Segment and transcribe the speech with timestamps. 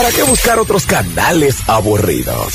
[0.00, 2.54] ¿Para qué buscar otros canales aburridos?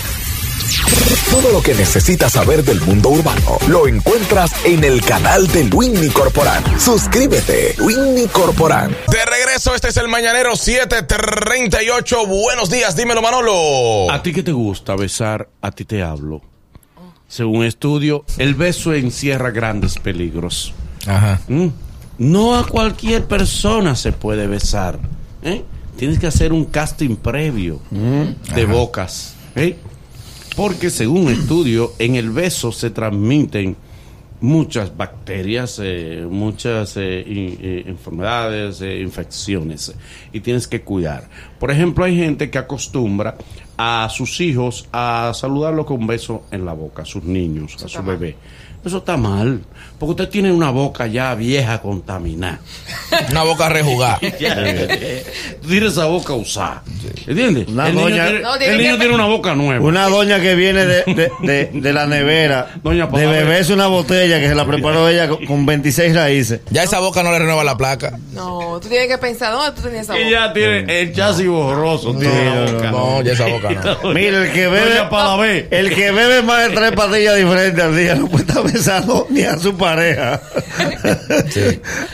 [1.30, 6.10] Todo lo que necesitas saber del mundo urbano lo encuentras en el canal de Winnie
[6.10, 6.64] Corporán.
[6.80, 8.98] Suscríbete, Winnie Corporán.
[9.12, 12.26] De regreso, este es el Mañanero 738.
[12.26, 14.12] Buenos días, dímelo Manolo.
[14.12, 15.48] ¿A ti que te gusta besar?
[15.62, 16.42] A ti te hablo.
[17.28, 20.74] Según estudio, el beso encierra grandes peligros.
[21.06, 21.40] Ajá.
[21.48, 21.68] Mm.
[22.18, 24.98] No a cualquier persona se puede besar.
[25.44, 25.64] ¿eh?
[25.98, 27.80] Tienes que hacer un casting previo
[28.54, 29.36] de bocas.
[29.56, 29.78] ¿eh?
[30.56, 33.76] Porque según estudio, en el beso se transmiten
[34.42, 39.94] muchas bacterias, eh, muchas eh, in- eh, enfermedades, eh, infecciones.
[40.34, 41.30] Y tienes que cuidar.
[41.60, 43.36] Por ejemplo, hay gente que acostumbra
[43.78, 47.88] a sus hijos a saludarlo con un beso en la boca, a sus niños, a
[47.88, 48.36] su bebé.
[48.84, 49.62] Eso está mal,
[50.00, 52.60] porque usted tiene una boca ya vieja, contaminada.
[53.32, 54.20] Una boca rejugada.
[55.62, 56.84] Tú tienes esa boca usada.
[57.28, 57.68] ¿Entiendes?
[57.68, 59.86] Una el niño, doña- tiene, No, el tiene niño que- tiene una boca nueva.
[59.86, 64.40] Una doña que viene de, de, de, de la nevera Doña de beberse una botella
[64.40, 66.60] que se la preparó ella con, con 26 raíces.
[66.70, 68.18] Ya esa boca no le renueva la placa.
[68.34, 70.32] No, tú tienes que pensar, ¿dónde tú tenías esa Y boca?
[70.32, 72.14] ya tiene el chasis borroso.
[72.16, 72.92] tiene la no, boca.
[72.92, 73.70] No, ya esa boca
[74.04, 74.10] no.
[74.14, 78.28] Mira, el que bebe, el que bebe más de tres pastillas diferentes al día no
[78.28, 80.42] puede estar besando ni a su pareja.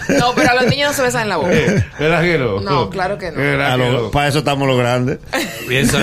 [0.10, 1.52] No, pero a los niños no se besan en la boca.
[1.52, 2.60] Eh, ¿Verdad que no?
[2.62, 3.38] No, claro que no.
[3.38, 5.18] ¿Verdad que lo- para eso estamos los grandes.
[5.68, 5.98] Piensa.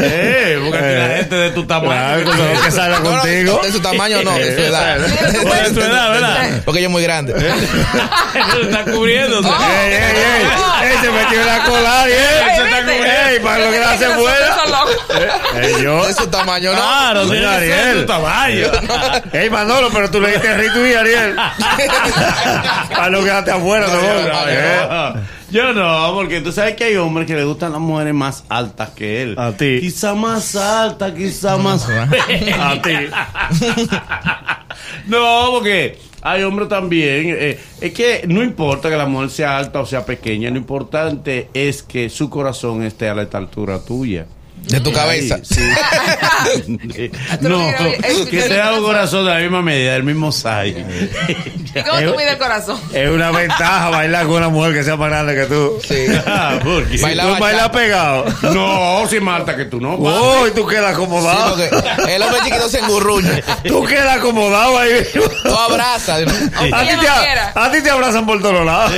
[0.00, 1.90] Eh, porque aquí la gente de tu tamaño.
[1.90, 3.60] Claro, con lo que salga No, no, contigo.
[3.62, 4.98] de su tamaño no, de su edad.
[4.98, 6.62] De su edad, ¿verdad?
[6.64, 7.34] Porque ella es muy grande.
[7.38, 9.48] Se está cubriéndose.
[9.48, 10.88] ¡Ey, ey, ey!
[10.90, 12.06] ¡Ey, se metió en la cola!
[12.06, 13.28] ¡Ey, Ey, se está cubriendo!
[13.28, 14.56] ¡Ey, para lo que la hace Nosotros fuera!
[14.56, 14.96] son locos.
[15.62, 16.06] ¡Ey, yo!
[16.06, 16.78] De su tamaño no.
[16.78, 18.66] Claro, que ser de tu tamaño.
[19.32, 21.36] ¡Ey, Manolo, pero tú le diste y Ariel!
[22.90, 25.20] Para lo que afuera, No, no,
[25.50, 26.12] yo no, Eh.
[26.14, 29.38] Porque tú sabes que hay hombres que le gustan las mujeres más altas que él.
[29.38, 29.78] A ti.
[29.80, 31.88] Quizá más alta, quizá más.
[31.88, 32.90] A ti.
[35.06, 37.36] no, porque hay hombres también.
[37.38, 41.48] eh, es que no importa que la mujer sea alta o sea pequeña, lo importante
[41.54, 44.26] es que su corazón esté a la altura tuya.
[44.64, 45.38] De tu cabeza.
[45.42, 45.60] Sí.
[47.40, 47.58] no,
[48.30, 50.84] que sea un corazón de la misma medida, del mismo size.
[51.74, 52.78] ¿Y cómo tú mides el corazón?
[52.92, 55.78] Es una ventaja bailar con una mujer que sea más grande que tú.
[55.86, 56.06] Sí.
[56.26, 58.24] Ah, porque- Baila Tú bailas pegado.
[58.52, 59.94] No, si más alta que tú no.
[59.94, 60.46] ¡Oh!
[60.46, 61.56] y tú quedas Sí, acomodado.
[61.56, 63.40] porque el hombre chiquito se engurruña.
[63.66, 64.90] Tú quedas acomodado ahí.
[65.12, 66.22] Tú abrazas.
[66.72, 67.08] A ti, te,
[67.58, 68.92] a ti te abrazan por todos lados.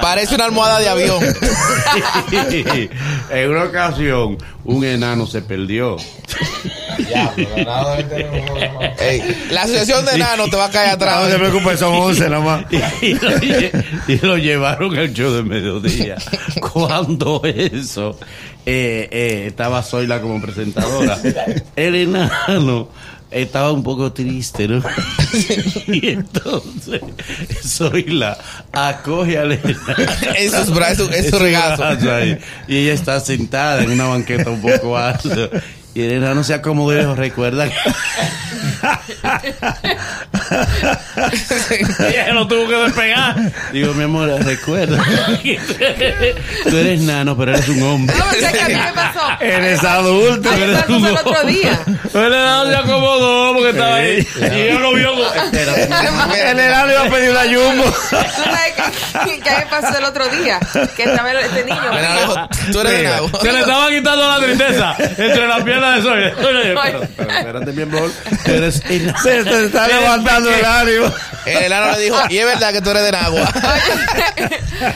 [0.00, 1.24] Parece una almohada de avión.
[3.30, 5.96] en una ocasión, un enano se perdió.
[9.00, 11.34] Ey, la asociación de enanos te va a caer No te atrás.
[11.38, 12.64] preocupes, son 11 nada más.
[13.02, 16.16] y, lo, lle- y lo llevaron al show de mediodía.
[16.72, 18.18] Cuando eso,
[18.66, 21.18] eh, eh, estaba Zoila como presentadora.
[21.76, 22.88] El enano
[23.30, 24.82] estaba un poco triste, ¿no?
[25.86, 27.02] y entonces
[27.62, 28.38] Zoila
[28.72, 30.12] acoge al enano.
[30.36, 31.98] Esos brazos, esos regazos.
[32.66, 35.50] Y ella está sentada en una banqueta un poco alta.
[35.98, 37.74] Y el enano se acomodó y dijo, recuerda que...
[42.08, 43.34] ella lo tuvo que despegar.
[43.72, 45.04] Digo, mi amor, recuerda
[46.70, 48.16] tú eres nano, pero eres un hombre.
[48.16, 49.20] No, pero ¿sabes qué a mí me pasó?
[49.40, 50.48] Eres adulto.
[50.48, 51.80] A mí me pasó el otro día.
[52.14, 54.28] El enano se acomodó porque estaba ahí.
[54.36, 55.12] Y ella lo vio.
[55.52, 57.84] El enano iba a pedir una jumbo.
[57.84, 58.74] ¿Tú sabes
[59.24, 60.60] qué, qué me pasó el otro día?
[60.96, 61.90] Que estaba este niño.
[62.72, 63.28] Tú eres enano.
[63.40, 66.32] Se le estaba quitando la tristeza entre las piernas de Zoila.
[66.38, 68.10] Pero, pero, espérate, mi amor.
[68.44, 68.74] Tú eres.
[69.22, 71.12] Se te está levantando el ánimo.
[71.46, 73.42] El enano le dijo, y es verdad que tú eres de agua.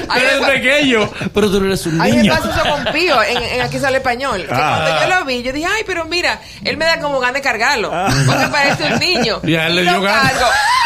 [0.09, 2.35] A Tú eres pequeño, pero tú no eres un a mí me niño.
[2.35, 4.45] pasó eso con Pío en, en Aquí sale español.
[4.47, 4.83] Que Ah.
[4.85, 7.41] cuando yo lo vi, yo dije, ay, pero mira, él me da como ganas de
[7.43, 7.91] cargarlo.
[8.27, 9.41] Porque parece un niño.
[9.45, 10.33] Y a él le dio ganas.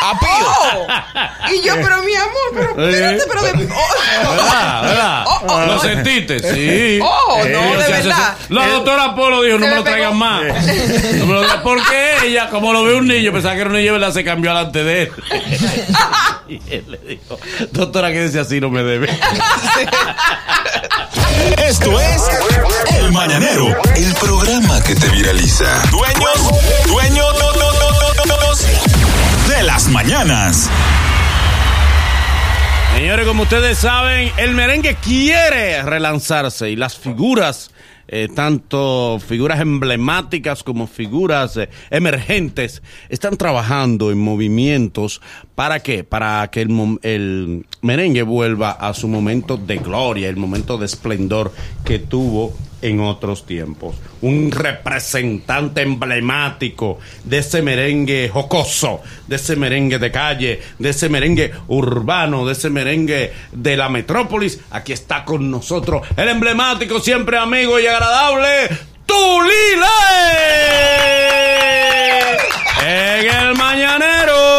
[0.03, 0.29] A Pío.
[0.77, 1.53] Oh.
[1.53, 3.51] Y yo, pero mi amor, pero espérate, pero de.
[3.75, 4.31] Oh.
[4.37, 4.83] ¿Verdad?
[4.83, 5.25] ¿Verdad?
[5.27, 6.39] Oh, oh, ¿Lo sentiste?
[6.41, 7.01] Sí.
[7.03, 8.35] Oh, no, Eh, de verdad.
[8.51, 10.43] La doctora Polo dijo, no me lo traigan más.
[11.17, 13.93] No me lo- Porque ella, como lo ve un niño, pensaba que era un niño,
[13.95, 14.13] ¿verdad?
[14.13, 15.13] Se cambió delante de él.
[16.49, 17.37] Y él le dijo,
[17.73, 19.09] doctora, quédese así, no me debe.
[21.59, 22.23] Esto es
[23.01, 23.67] El Mañanero,
[23.97, 25.83] el programa que te viraliza.
[25.91, 30.69] Dueños, dueños no, no, no, no, no, no, de las mañanas.
[32.95, 37.71] Señores, como ustedes saben, el merengue quiere relanzarse y las figuras
[38.09, 45.21] eh, tanto figuras emblemáticas como figuras eh, emergentes, están trabajando en movimientos
[45.55, 46.05] para qué?
[46.05, 51.53] Para que el, el merengue vuelva a su momento de gloria, el momento de esplendor
[51.85, 53.97] que tuvo en otros tiempos.
[54.23, 61.53] Un representante emblemático de ese merengue jocoso, de ese merengue de calle, de ese merengue
[61.69, 64.61] urbano, de ese merengue de la metrópolis.
[64.71, 68.69] Aquí está con nosotros el emblemático, siempre amigo y agradable,
[69.07, 69.87] Tulile.
[72.85, 74.56] En el mañanero.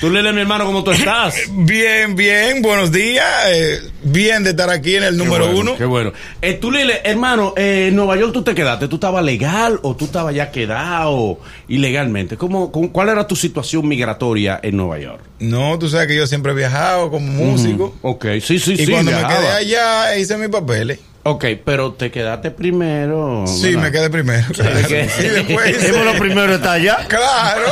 [0.00, 1.34] Tulile, mi hermano, ¿cómo tú estás?
[1.52, 3.26] Bien, bien, buenos días.
[3.48, 5.76] eh, bien de estar aquí en el número Qué bueno, uno.
[5.76, 6.12] Qué bueno.
[6.40, 8.88] Eh, tú, Lile, hermano, eh, en Nueva York tú te quedaste.
[8.88, 11.38] ¿Tú estabas legal o tú estabas ya quedado
[11.68, 12.38] ilegalmente?
[12.38, 15.20] ¿Cómo, cómo- ¿Cuál era tu situación migratoria en Nueva York?
[15.38, 17.94] No, tú sabes que yo siempre he viajado como músico.
[18.00, 18.90] Ok, sí, sí, Y sí.
[18.90, 20.98] cuando me quedé allá hice mis papeles.
[21.30, 23.44] Ok, pero te quedaste primero.
[23.46, 23.82] Sí, ¿verdad?
[23.82, 24.46] me quedé primero.
[24.52, 24.88] claro.
[24.88, 26.98] que- Y después lo primero está allá.
[27.08, 27.62] Claro.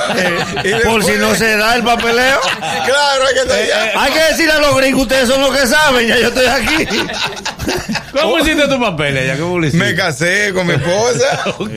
[0.65, 2.41] Y Por si no se da el papeleo.
[2.61, 4.03] Claro, hay que estar allá.
[4.03, 6.87] Hay que decirle a los gringos, ustedes son los que saben, ya yo estoy aquí.
[8.13, 9.37] ¿Cómo hiciste tu papel allá?
[9.39, 9.85] ¿Cómo lo hiciste?
[9.85, 11.45] Me casé con mi esposa.
[11.59, 11.71] Ok.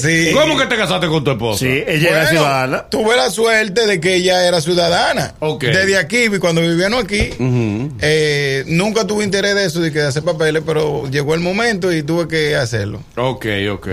[0.00, 0.30] Sí.
[0.32, 1.58] ¿Cómo que te casaste con tu esposa?
[1.60, 2.84] Sí, ella era Bueno, ciudadana.
[2.88, 5.34] tuve la suerte de que ella era ciudadana.
[5.40, 5.64] Ok.
[5.64, 7.92] Desde aquí, cuando vivíamos aquí, Ujú.
[8.00, 12.02] eh, nunca tuve interés de eso, de que hacer papeles, pero llegó el momento y
[12.02, 13.02] tuve que hacerlo.
[13.16, 13.88] Ok, ok.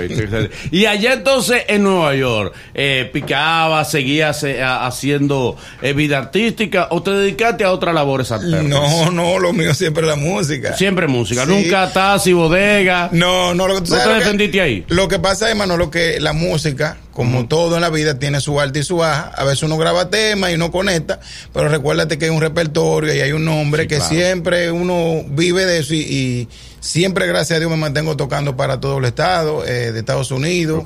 [0.72, 7.02] y allá entonces en Nueva York, eh, picaba, seguías eh, haciendo eh, vida artística o
[7.02, 8.70] te dedicaste a otras labores alternas?
[8.70, 10.76] No, no, lo mío siempre es la música.
[10.76, 11.50] Siempre música, Sí.
[11.52, 13.10] nunca taxi, bodega.
[13.12, 14.86] No, no, lo que tú ¿No sabes te lo que- defendiste ahí?
[14.88, 18.60] Lo que pasa es, Manolo, que la música, como todo en la vida, tiene su
[18.60, 19.32] alta y su baja.
[19.36, 21.20] A veces uno graba temas y uno conecta,
[21.52, 24.12] pero recuérdate que hay un repertorio y hay un nombre Sí, que claro.
[24.14, 26.48] siempre uno vive de eso y, y
[26.80, 30.84] siempre, gracias a Dios, me mantengo tocando para todo el estado eh, de Estados Unidos.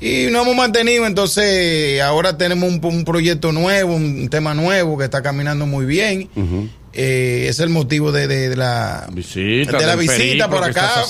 [0.00, 5.04] Y nos hemos mantenido, entonces ahora tenemos un, un proyecto nuevo, un tema nuevo que
[5.04, 6.28] está caminando muy bien.
[6.34, 6.68] Ujú.
[6.96, 11.04] Eh, es el motivo de, de- de la Visita, de la visita por acá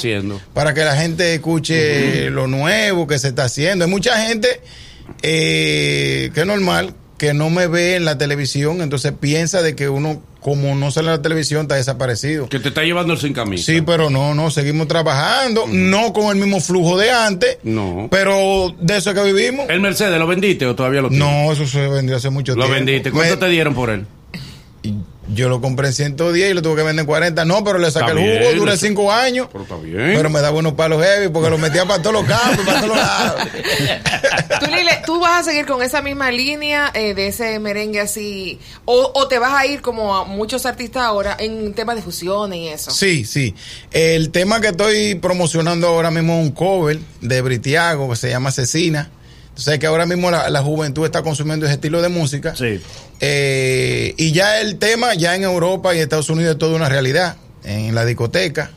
[0.54, 3.84] para que la gente escuche lo nuevo que se está haciendo.
[3.84, 4.62] Hay mucha gente
[5.22, 9.88] eh, que es normal que no me ve en la televisión, entonces piensa de que
[9.88, 12.48] uno como no sale en la televisión está desaparecido.
[12.48, 13.64] Que te está llevando el sin camisa.
[13.72, 18.08] Sí, pero no, no, seguimos trabajando, no con el mismo flujo de antes, No.
[18.10, 19.66] pero de eso es que vivimos.
[19.70, 21.26] ¿El Mercedes lo vendiste o todavía lo tienes?
[21.26, 22.74] No, eso se vendió hace mucho Lo tiempo.
[22.74, 23.10] vendiste.
[23.10, 24.06] ¿Cuánto Me- te dieron por él?
[25.28, 27.44] Yo lo compré en 110 y lo tuve que vender en 40.
[27.46, 29.48] No, pero le saqué Está el jugo, bien, duré eso- 5 años.
[29.50, 30.12] Pero está bien.
[30.14, 32.96] Pero me da buenos palos heavy porque lo metía para todos los campos, para todos
[32.96, 33.42] los lados.
[34.60, 38.58] Tú, Lile, ¿tú vas a seguir con esa misma línea eh, de ese merengue así?
[38.84, 42.58] O, ¿O te vas a ir como a muchos artistas ahora en temas de fusiones
[42.58, 42.90] y eso?
[42.90, 43.54] Sí, sí.
[43.92, 48.50] El tema que estoy promocionando ahora mismo es un cover de Britiago que se llama
[48.50, 49.10] Asesina.
[49.54, 52.56] Sabes que ahora mismo la, la juventud está consumiendo ese estilo de música.
[52.56, 52.80] Sí.
[53.20, 57.36] Eh, y ya el tema, ya en Europa y Estados Unidos es toda una realidad.
[57.62, 58.70] En la discoteca.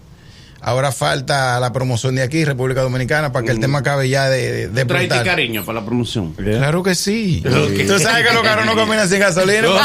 [0.59, 4.67] Ahora falta la promoción de aquí, República Dominicana, para que el tema acabe ya de,
[4.69, 6.33] de, de cariño para la promoción.
[6.33, 7.43] Claro que sí.
[7.45, 7.87] Ok.
[7.87, 9.67] Tú sabes que los carros no caminan sin gasolina.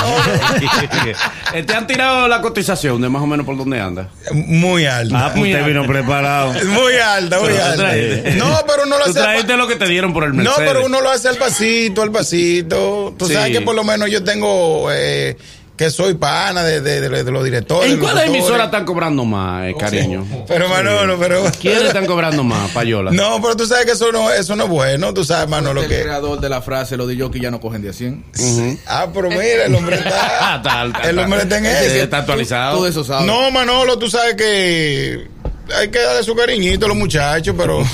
[1.54, 4.08] Eh, ¿Te han tirado la cotización de más o menos por dónde anda?
[4.32, 5.26] Muy alta.
[5.26, 6.52] Ah, pues usted vino preparado.
[6.64, 7.92] Muy alta, muy Pero alta.
[8.36, 9.20] No, pero uno lo Tú hace.
[9.20, 10.68] traíste lo que te dieron por el No, Mercedes.
[10.72, 13.14] pero uno lo hace al pasito, al pasito.
[13.18, 13.34] Tú Sí.
[13.34, 15.36] sabes que por lo menos yo tengo eh,
[15.82, 17.92] que soy pana de, de, de- de los directores.
[17.92, 18.26] ¿En autores.
[18.26, 20.24] emisoras están cobrando más, eh, cariño?
[20.46, 21.42] Pero Manolo, pero.
[21.60, 23.10] ¿Quiénes están cobrando más, Payola?
[23.10, 25.12] No, pero tú sabes que eso no, eso no es bueno.
[25.12, 26.02] Tú sabes, Manolo, el que.
[26.02, 28.24] creador de la frase, lo de que ya no cogen de a 100.
[28.86, 30.90] Ah, pero mira, el hombre está.
[31.04, 31.94] El hombre está en eso.
[31.96, 32.76] Está actualizado.
[32.76, 33.26] Todo eso sabe.
[33.26, 35.28] No, Manolo, tú sabes que
[35.78, 37.82] hay que darle su cariñito a los muchachos, pero.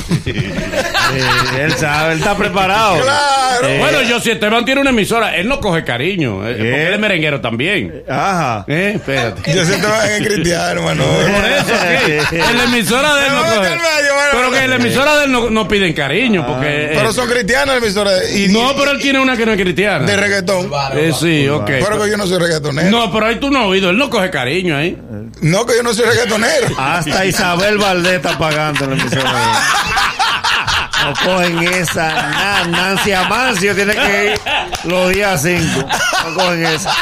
[1.59, 3.01] Él sabe, él está preparado.
[3.03, 3.67] claro.
[3.67, 6.87] Eh, Bueno, yo si Esteban tiene una emisora, él no coge cariño, eh, porque Eh.
[6.89, 8.05] él es merenguero también.
[8.09, 8.65] Ajá.
[8.69, 9.53] Eh, espérate.
[9.55, 11.29] Yo siento que es cristiano, Por Manolo.
[11.29, 11.73] eso,
[12.07, 12.19] ¿qué?
[12.39, 13.69] En la emisora de él no Pero vete coge.
[13.73, 14.31] al medio, bueno.
[14.33, 16.67] Pero que en la emisora de él no, no piden cariño, porque.
[16.69, 19.53] eh, Pero son cristianos la emisora de, y, no, pero él tiene una que no
[19.53, 20.05] es cristiana.
[20.05, 20.71] de reggaetón.
[20.95, 21.67] Eh, sí, ok.
[21.67, 22.91] Pero que yo no soy reggaetonero.
[22.91, 24.97] No, pero ahí tú no has oído, él no coge cariño ahí.
[25.41, 26.69] No, que yo no soy reggaetonero.
[26.79, 29.33] Hasta Isabel Valdés está pagando en la emisora.
[31.05, 32.09] No cogen esa.
[32.15, 34.41] Na- Nancy Amancio tiene que ir
[34.91, 35.89] los días 5.
[36.29, 36.93] No cogen esa.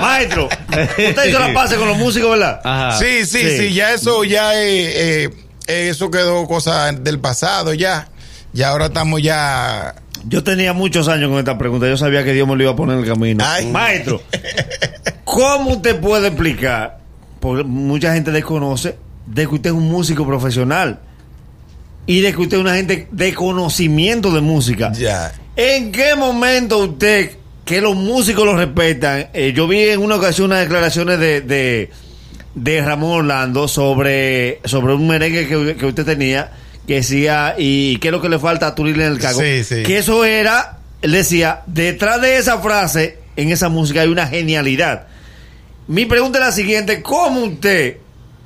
[0.00, 2.60] Maestro, usted hizo la pase con los músicos, ¿verdad?
[2.64, 2.98] Ajá.
[2.98, 3.58] Sí, sí, Sí.
[3.58, 5.24] sí, ya eso ya eh,
[5.66, 8.08] eh, eso quedó cosa del pasado ya.
[8.52, 9.94] Ya ahora estamos ya
[10.26, 11.86] Yo tenía muchos años con esta pregunta.
[11.86, 13.44] Yo sabía que Dios me lo iba a poner en el camino.
[13.46, 13.66] Ay.
[13.66, 14.22] Maestro,
[15.24, 16.98] ¿cómo usted puede explicar?
[17.40, 21.00] Porque mucha gente desconoce de que usted es un músico profesional.
[22.06, 24.92] y de que usted es una gente de conocimiento de música.
[24.92, 25.32] Ya.
[25.56, 27.30] ¿En qué momento usted,
[27.64, 31.90] que los músicos lo respetan, eh, yo vi en una ocasión unas declaraciones de, de,
[32.54, 36.52] de Ramón Orlando sobre, sobre un merengue que, que usted tenía,
[36.86, 39.40] que decía, ¿y qué es lo que le falta a Turil en el cago?
[39.40, 39.82] Sí, sí.
[39.82, 45.06] Que eso era, él decía, detrás de esa frase, en esa música hay una genialidad.
[45.88, 47.96] Mi pregunta es la siguiente, ¿cómo usted,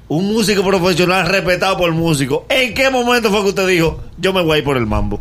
[0.08, 4.32] un músico profesional respetado por el músico, en qué momento fue que usted dijo, yo
[4.32, 5.20] me voy a ir por el mambo?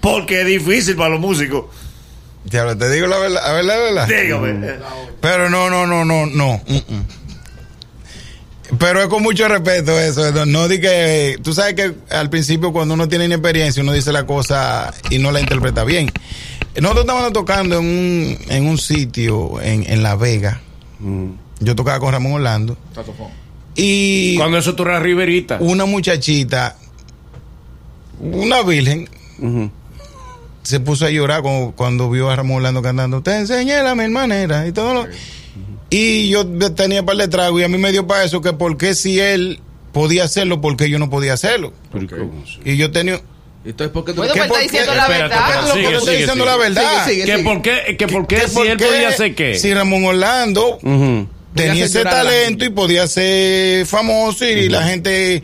[0.00, 1.66] Porque es difícil para los músicos.
[2.44, 4.08] Diablo, te digo la verdad, la verdad, la verdad.
[4.08, 4.74] Dígame.
[5.20, 6.60] Pero no, no, no, no, no.
[6.66, 7.06] mm, mm.
[8.78, 10.32] Pero es con mucho respeto eso.
[10.32, 11.38] No, no di que.
[11.42, 15.30] Tú sabes que al principio, cuando uno tiene inexperiencia, uno dice la cosa y no
[15.30, 16.10] la interpreta bien.
[16.80, 20.62] Nosotros estábamos tocando en un, en un sitio en, en La Vega.
[21.60, 22.76] Yo tocaba con Ramón Orlando.
[23.74, 25.56] Y Cuando eso tú eras riverita.
[25.60, 26.76] una muchachita,
[28.20, 29.70] una virgen, Ujú.
[30.62, 33.22] se puso a llorar cuando, cuando vio a Ramón Orlando cantando.
[33.22, 35.06] Te enseñé la mil maneras y todo lo.
[35.90, 38.76] Y yo tenía par de tragos y a mí me dio para eso que por
[38.78, 39.60] qué si él
[39.92, 41.72] podía hacerlo, por qué yo no podía hacerlo.
[41.92, 42.30] Pero,
[42.64, 43.20] ¿y yo tenía.
[43.64, 44.62] Entonces, ¿por qué tú Bueno, ¿Qué por está qué?
[44.64, 45.38] diciendo la verdad.
[45.48, 46.46] espérate, Yo sigue, estoy diciendo sigue.
[46.46, 47.04] la verdad.
[47.06, 47.44] Sigue, ¿Que sigue.
[47.44, 49.54] por qué, que por qué Que si por él qué podía hacer qué?
[49.54, 51.28] Si Ramón Orlando Ujú.
[51.54, 55.42] Tenía ese talento y podía ser famoso y la gente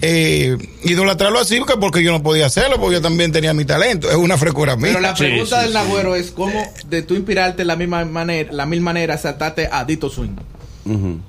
[0.00, 4.08] eh, idolatrarlo así porque, porque yo no podía hacerlo porque yo también tenía mi talento
[4.08, 7.14] es una frescura mía Pero la pregunta sí, del sí, Nagüero es cómo de tú
[7.16, 10.36] inspirarte la misma manera, la mil manera saltarte a Dito Swing.
[10.84, 11.20] Ujú.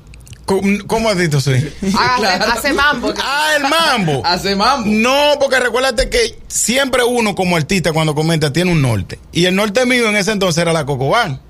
[0.45, 1.51] ¿Cómo, cómo has dicho sí?
[1.51, 1.71] Hace,
[2.19, 2.45] Claro.
[2.53, 3.13] hace mambo.
[3.23, 4.87] ah el mambo Hace mambo.
[4.89, 9.55] no porque recuérdate que siempre uno como artista cuando comenta tiene un norte y el
[9.55, 11.41] norte mío en ese entonces era la Cocobán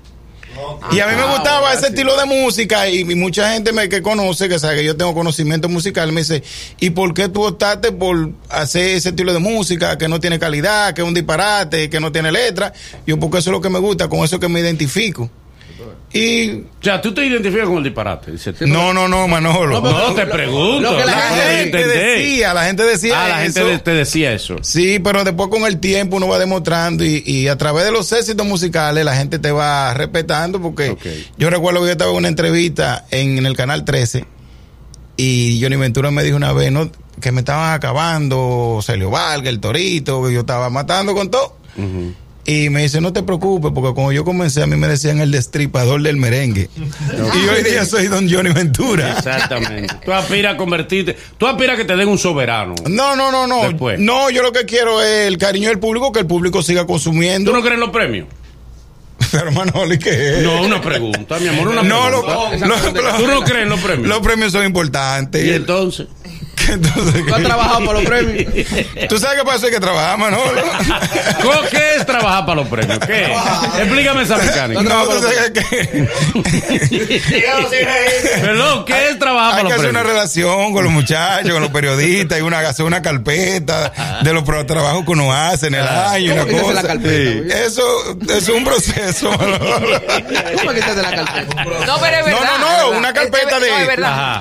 [0.92, 4.02] y a mí me Ah, gustaba ese estilo de música y, mucha gente me, que
[4.02, 6.42] conoce, que sabe que yo tengo conocimiento musical, me dice,
[6.78, 10.94] ¿y por qué tú optaste por hacer ese estilo de música que no tiene calidad,
[10.94, 12.72] que es un disparate, que no tiene letra?
[13.06, 15.30] Yo porque eso es lo que me gusta, con eso es que me identifico.
[16.12, 18.32] Y O sea, tú te identificas con el disparate.
[18.32, 19.80] Dice, no, no, no, Manolo.
[19.80, 20.80] No, No, te pregunto.
[20.90, 23.80] lo que la gente decía, la gente decía Ah, la gente eso.
[23.82, 24.56] te decía eso.
[24.62, 28.10] Sí, pero después con el tiempo uno va demostrando y, y a través de los
[28.12, 30.96] éxitos musicales la gente te va respetando porque
[31.38, 34.24] yo recuerdo que yo estaba en una entrevista en, en el canal 13
[35.16, 36.90] y Johnny Ventura me dijo una vez ¿no?
[37.20, 41.56] que me estaban acabando Celio Vargas, el Torito, que yo estaba matando con todo.
[41.76, 42.14] Ujú.
[42.46, 45.30] Y me dice, no te preocupes, porque cuando yo comencé a mí me decían el
[45.30, 46.68] destripador del merengue.
[46.76, 49.12] y hoy día soy don Johnny Ventura.
[49.12, 49.94] Exactamente.
[50.04, 51.16] Tú aspiras a convertirte.
[51.36, 52.74] Tú aspiras a que te den un soberano.
[52.88, 53.64] No, no, no, no.
[53.64, 54.00] Después.
[54.00, 57.50] No, yo lo que quiero es el cariño del público, que el público siga consumiendo.
[57.50, 58.26] ¿Tú no crees en los premios?
[59.32, 60.42] Pero Manoli, ¿qué es?
[60.42, 62.66] No, una pregunta, mi amor, una No, lo- pregunta.
[62.66, 64.08] lo- lo- ¿Tú no crees en los premios?
[64.08, 65.44] Los premios son importantes.
[65.44, 66.06] Y entonces.
[66.70, 68.44] Entonces, ¿Tú has trabajado por los premios?
[69.08, 69.66] ¿Tú sabes qué pasa?
[69.66, 70.62] Hay que trabajar, Manolo.
[71.42, 72.98] ¿Cómo- ¿Qué es trabajar para los premios?
[73.00, 73.34] ¿Qué?
[73.78, 74.82] Explícame esa mecánica.
[74.82, 76.08] No, tú sabes que
[78.40, 80.06] Perdón, ¿qué es trabajar hay para que los hacer una premios?
[80.06, 83.92] relación con los muchachos, con los periodistas, y una, hacer una carpeta
[84.22, 86.34] de los trabajos que uno hace en el año.
[86.36, 86.74] ¿Cómo Una que cosa.
[86.74, 87.58] la carpeta?
[87.64, 87.82] Eso,
[88.22, 89.78] eso es un proceso, Manolo.
[90.58, 91.64] ¿Cómo que la carpeta?
[91.64, 92.58] No, pero es No, verdad.
[92.60, 93.96] no, no, una Es- carpeta es- no, es de,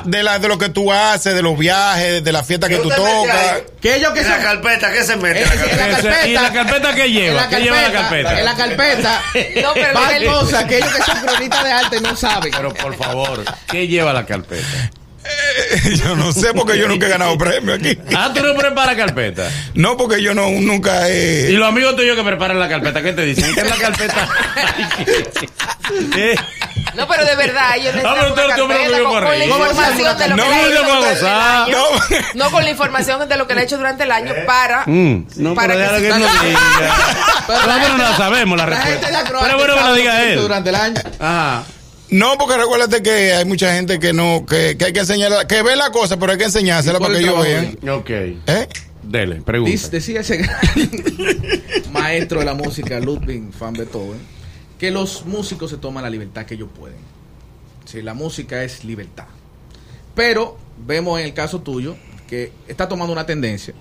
[0.05, 2.81] de, la, de lo que tú haces, de los viajes, de la fiesta que ¿Qué
[2.81, 3.61] tú tocas.
[3.81, 5.43] Que ellos que En la carpeta, ¿qué se mete?
[5.43, 6.27] Carpeta.
[6.27, 7.29] ¿Y la carpeta qué lleva?
[7.29, 8.39] En la ¿Qué lleva la carpeta?
[8.39, 9.21] En la carpeta.
[9.61, 12.51] No, pero que- cosas que ellos que son cronistas de arte no saben.
[12.55, 14.91] Pero por favor, ¿qué lleva la carpeta?
[16.03, 17.97] Yo no sé porque yo nunca he ganado premio aquí.
[18.15, 19.49] Ah, tú no preparas carpeta.
[19.75, 21.51] No, porque yo no nunca Y he.
[21.51, 23.53] los amigos tuyos que preparan la carpeta, ¿qué te dicen?
[23.53, 24.27] ¿Qué es la carpeta?
[26.13, 26.35] ¿Qué?
[26.95, 30.27] No, pero de verdad, ellos Ah, pero usted- carpeta dio con, con la información de
[30.29, 31.61] lo No, que le ha yo hecho no durante el gozar.
[31.63, 31.77] año.
[31.77, 31.85] No.
[32.45, 34.83] No con la información de lo que le ha hecho durante el año para...
[34.85, 36.29] Mm, no, Para pero que que no diga.
[37.47, 39.19] No, la no la sabemos la La respuesta.
[39.19, 40.41] Acroarte Pero bueno que lo diga él.
[40.41, 41.01] Durante el año.
[41.19, 41.63] Ajá.
[42.11, 45.61] No, porque recuérdate que hay mucha gente que no, que, que hay que enseñar, que
[45.61, 47.77] ve la cosa, pero hay que enseñársela para que ellos vean.
[47.89, 48.09] Ok.
[48.09, 48.67] ¿Eh?
[49.03, 49.71] Dele, pregunta.
[49.71, 50.59] Dice- decía ese gran
[51.93, 54.19] maestro de la música, Ludwig van Beethoven,
[54.79, 56.97] que los músicos se toman la libertad que ellos pueden.
[57.85, 59.25] Si la música es libertad.
[60.15, 61.95] Pero vemos en el caso tuyo
[62.27, 63.73] que está tomando una tendencia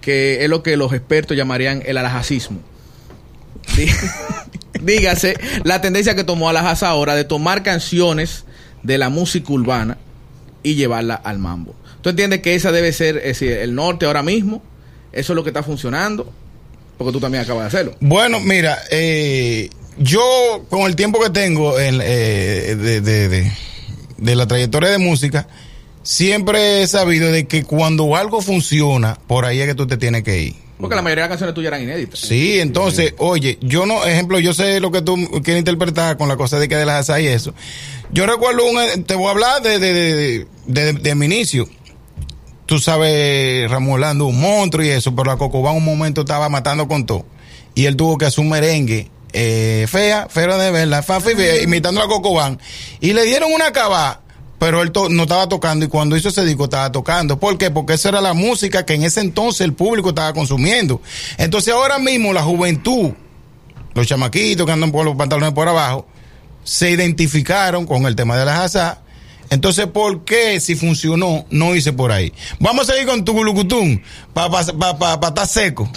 [0.00, 2.60] que es lo que los expertos llamarían el alajacismo.
[4.88, 8.44] Dí- Dígase, la tendencia que tomó Alajas ahora de tomar canciones
[8.82, 9.98] de la música urbana
[10.62, 11.74] y llevarla al mambo.
[12.00, 14.62] ¿Tú entiendes que esa debe ser el norte ahora mismo?
[15.12, 16.32] Eso es lo que está funcionando.
[16.96, 17.96] Porque tú también acabas de hacerlo.
[18.00, 23.52] Bueno, mira, eh, yo con el tiempo que tengo en, eh, de-
[24.16, 25.46] de la trayectoria de música,
[26.02, 30.24] siempre he sabido de que cuando algo funciona, por ahí es que tú te tienes
[30.24, 30.54] que ir.
[30.80, 32.20] Porque la mayoría de las canciones tuyas eran inéditas.
[32.20, 36.36] Sí, entonces, oye, yo no, ejemplo, yo sé lo que tú quieres interpretar con la
[36.36, 37.52] cosa de que de las asas y eso.
[38.12, 41.68] Yo recuerdo un, te voy a hablar de, de, de, mi inicio.
[42.66, 46.86] Tú sabes, Ramón Orlando, un monstruo y eso, pero la Cocobán un momento estaba matando
[46.86, 47.26] con todo.
[47.74, 51.64] Y él tuvo que hacer un merengue eh, fea, fea de verla, fa, fi, fi,
[51.64, 52.58] imitando a Cocobán.
[53.00, 54.22] Y le dieron una cava,
[54.58, 57.38] pero él no estaba tocando y cuando hizo ese disco estaba tocando.
[57.38, 57.70] ¿Por qué?
[57.70, 61.00] Porque esa era la música que en ese entonces el público estaba consumiendo.
[61.36, 63.12] Entonces ahora mismo la juventud,
[63.94, 66.06] los chamaquitos que andan por los pantalones por abajo,
[66.64, 68.98] se identificaron con el tema de las asas.
[69.50, 72.32] Entonces, ¿por qué si funcionó no hice por ahí?
[72.58, 74.02] Vamos a seguir con tu gulucutún
[74.34, 75.90] para pa, pa, pa- pa estar seco.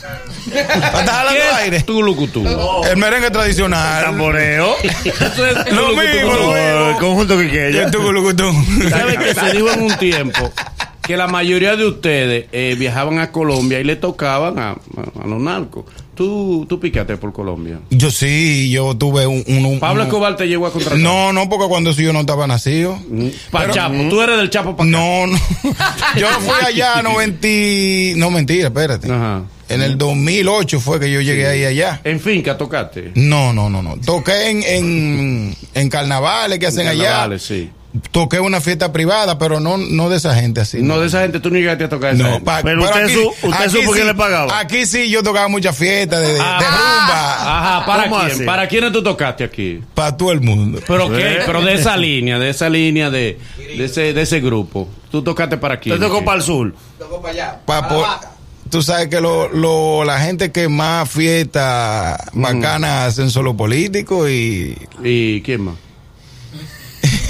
[0.50, 0.62] Para
[1.00, 1.77] estar jalando ¿Qué aire.
[1.77, 2.43] es tu lucutú?
[2.89, 4.03] El merengue tradicional.
[4.05, 4.75] Tamboreo.
[4.84, 7.00] Es Lo mismo, lo el mismo.
[7.00, 7.91] conjunto Y Quiqueya.
[7.91, 8.51] el.
[8.89, 10.51] ¿Sabes que se dijo en un tiempo
[11.01, 15.27] que la mayoría de ustedes eh, viajaban a Colombia y le tocaban a, a- a
[15.27, 15.86] los narcos?
[16.21, 17.79] Tú, tú picaste por Colombia.
[17.89, 19.43] Yo sí, yo tuve un...
[19.47, 20.99] un- un- Pablo Escobar te llegó a contratar.
[20.99, 22.99] No, no, porque cuando eso yo no estaba nacido.
[23.49, 23.95] Pa' Pero- Chapo.
[24.07, 25.35] Tú eres del Chapo para No, no.
[26.15, 28.19] Yo fui allá 90...
[28.19, 29.11] No, mentira, espérate.
[29.11, 29.41] Ajá.
[29.67, 32.01] En el 2008 fue que yo llegué ahí allá.
[32.03, 33.13] En finca tocaste.
[33.15, 33.95] No, no, no, no.
[33.97, 37.03] Toqué en, en, en carnavales que hacen allá.
[37.05, 37.69] Carnavales, sí.
[38.12, 40.81] Toqué una fiesta privada, pero no, no de esa gente así.
[40.81, 42.45] No de esa gente, tú no llegaste a tocar esa No, gente.
[42.45, 44.60] pa- Pero usted su- usted supo quién le pagaba.
[44.60, 48.31] Aquí sí yo tocaba muchas fiestas de, de, de rumba Ajá, ¿para ¿Cómo quién?
[48.31, 48.43] así?
[48.45, 49.81] ¿Para quiénes tú tocaste aquí?
[49.93, 50.79] para todo el mundo.
[50.88, 51.39] ¿Pero qué?
[51.45, 54.88] Pero de esa línea, de esa línea de, de, ese, de ese grupo.
[55.12, 55.98] ¿Tú tocaste para quién?
[56.00, 56.74] Te tocó para el sur.
[57.65, 58.07] Pa- por-
[58.69, 64.29] tú sabes que lo, lo, la gente que más fiestas bacanas hacen son los políticos
[64.29, 64.77] y...
[65.03, 65.75] ¿Y quién más?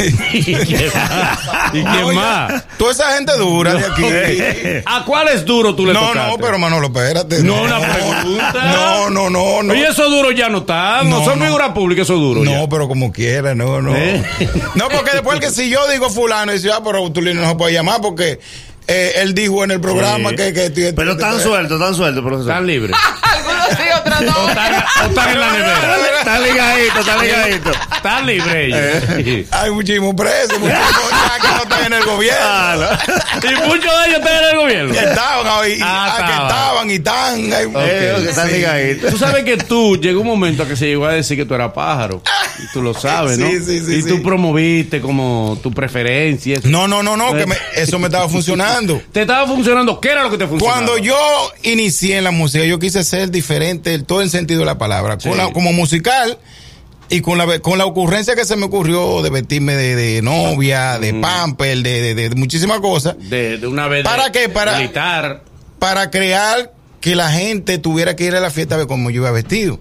[0.34, 1.40] ¿Y quién más?
[1.74, 2.64] ¿Y más?
[2.78, 4.84] Toda esa gente dura de aquí.
[4.86, 6.32] ¿A cuál es duro tú le No, tocaste?
[6.32, 7.44] no, pero Manolo, espérate.
[7.44, 8.54] No, una pregunta.
[8.54, 9.74] No, no, no, no.
[9.74, 11.04] Oye, eso duro ya no está.
[11.04, 11.46] No, No, son no.
[11.46, 12.70] figuras públicas, eso duro No, ya.
[12.70, 13.96] pero como quiera, no, no.
[13.96, 14.24] ¿Eh?
[14.76, 17.74] No, porque después que si yo digo fulano, dice, ah, pero tú no se puede
[17.74, 18.40] llamar porque
[18.88, 20.36] eh, él dijo en el programa Sí.
[20.38, 20.54] que...
[20.74, 22.50] que Pero tan suelto, tan suelto, profesor.
[22.52, 22.96] Están libres.
[23.22, 24.44] Algunos sí, otros no.
[24.46, 24.74] O están,
[25.10, 25.96] están en la nevera.
[26.20, 27.72] Está ligadito, está ligadito.
[27.96, 29.48] Están libres ellos.
[29.52, 30.92] Hay muchísimos presos, muchísimos
[31.42, 32.88] que no están en el gobierno.
[33.44, 34.94] Y muchos de ellos están en el Que gobierno.
[34.94, 36.48] estaban, ahí, Ah, ah, que estaban.
[36.48, 37.54] estaban y están.
[37.54, 38.54] Hay- Eh, que están Sí.
[38.56, 39.12] ligaditos.
[39.12, 41.72] Tú sabes que tú llegó un momento que se llegó a decir que tú eras
[41.74, 42.22] pájaro.
[42.60, 43.48] Y tú lo sabes, ¿no?
[43.50, 44.22] Sí, sí, sí, y tú sí.
[44.22, 46.58] promoviste como tu preferencia.
[46.58, 46.68] eso.
[46.68, 48.71] No, no, no, no, que me- eso me estaba funcionando.
[49.12, 50.00] Te estaba funcionando.
[50.00, 50.82] ¿Qué era lo que te funcionaba?
[50.86, 51.16] Cuando yo
[51.64, 55.18] inicié en la música, yo quise ser diferente en todo el sentido de la palabra.
[55.18, 55.38] Con Sí.
[55.38, 56.38] la- como musical
[57.10, 60.98] y con la, con la ocurrencia que se me ocurrió de vestirme de, de novia,
[61.00, 64.04] de pamper, de, de- de muchísimas cosas, De, una vez.
[64.04, 64.48] ¿Para qué?
[64.50, 65.44] Para- Militar.
[65.80, 69.22] para crear que la gente tuviera que ir a la fiesta a ver cómo yo
[69.22, 69.80] iba vestido.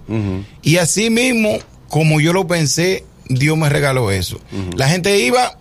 [0.63, 4.41] Y así mismo, como yo lo pensé, Dios me regaló eso.
[4.75, 5.57] La gente iba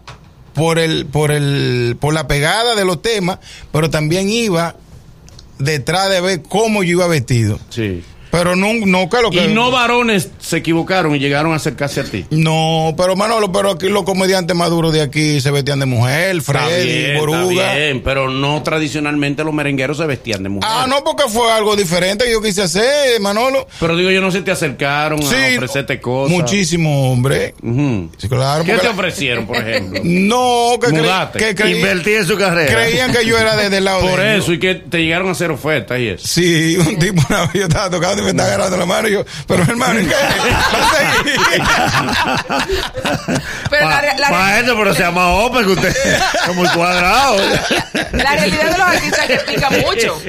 [0.60, 3.38] por el, por el, por la pegada de los temas,
[3.72, 4.76] pero también iba
[5.58, 7.58] detrás de ver cómo yo iba vestido.
[7.70, 8.04] Sí.
[8.30, 9.44] Pero no, no que lo que.
[9.44, 12.26] Y no varones se equivocaron y llegaron a acercarse a ti.
[12.30, 16.52] No, pero Manolo, pero aquí los comediantes maduros de aquí se vestían de mujer, Está
[16.52, 17.40] Freddy, bien, Boruga.
[17.64, 20.70] está bien, pero no tradicionalmente los merengueros se vestían de mujer.
[20.72, 23.66] Ah, no, porque fue algo diferente que yo quise hacer, Manolo.
[23.80, 26.36] Pero digo, yo no sé, te acercaron Sí, a ofrecerte cosas.
[26.36, 27.54] Muchísimo, hombre.
[28.18, 30.00] Sí, claro, ¿Qué te la- ofrecieron, por ejemplo?
[30.30, 31.38] No, que, Mudate.
[31.38, 32.72] que creí- Invertí en su carrera.
[32.72, 34.44] creían que yo era desde el lado Por de ellos.
[34.44, 36.26] eso, y que te llegaron a hacer ofertas y eso.
[36.28, 39.12] Sí, un tipo una vez yo estaba tocando y me estaba agarrando la mano y
[39.12, 40.14] yo, pero hermano, ¿en qué?
[40.14, 41.40] Va a seguir.
[43.70, 45.88] Pero la, re- la, Maestro, pero se llama Open, que usted
[46.48, 47.36] es muy cuadrado.
[48.12, 50.20] la realidad de los artistas es que pica mucho.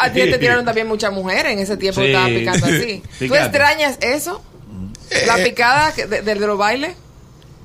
[0.00, 2.12] A ti te tiraron también muchas mujeres en ese tiempo que Sí.
[2.12, 3.02] estaban picando así.
[3.12, 3.44] ¿Tú Picante.
[3.44, 4.42] extrañas eso?
[5.26, 6.92] ¿La Eh, picada que- de, de los bailes?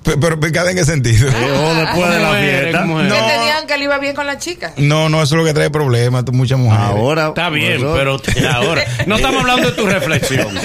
[0.03, 1.29] Pe- Pero picada en qué sentido.
[1.29, 2.85] O después de la fiesta.
[2.85, 2.97] No.
[2.99, 4.73] tenían que le iba bien con las chicas.
[4.77, 6.85] No, no, eso es lo que trae problemas, tú, muchas mujeres.
[6.85, 7.27] Ahora.
[7.29, 8.19] Está bien, pero
[8.51, 8.83] ahora.
[9.05, 10.47] No estamos hablando de tu reflexión.